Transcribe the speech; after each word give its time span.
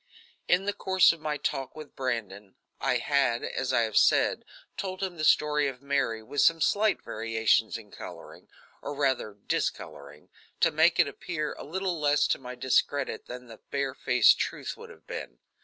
In 0.47 0.65
the 0.65 0.73
course 0.73 1.13
of 1.13 1.19
my 1.21 1.37
talk 1.37 1.75
with 1.75 1.95
Brandon 1.95 2.55
I 2.79 2.97
had, 2.97 3.43
as 3.43 3.71
I 3.71 3.81
have 3.81 3.95
said, 3.97 4.43
told 4.75 5.03
him 5.03 5.15
the 5.17 5.23
story 5.23 5.67
of 5.67 5.79
Mary, 5.83 6.23
with 6.23 6.41
some 6.41 6.59
slight 6.59 7.03
variations 7.03 7.77
and 7.77 7.93
coloring, 7.93 8.47
or 8.81 8.95
rather 8.95 9.35
discoloring, 9.45 10.29
to 10.59 10.71
make 10.71 10.99
it 10.99 11.07
appear 11.07 11.53
a 11.53 11.63
little 11.63 11.99
less 11.99 12.25
to 12.29 12.39
my 12.39 12.55
discredit 12.55 13.27
than 13.27 13.45
the 13.45 13.59
barefaced 13.69 14.39
truth 14.39 14.75
would 14.75 14.89
have 14.89 15.05
been. 15.05 15.37